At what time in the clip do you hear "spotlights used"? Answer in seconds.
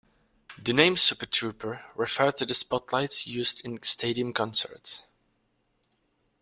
2.55-3.63